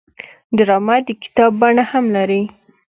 [0.57, 2.41] ډرامه د کتاب بڼه هم لري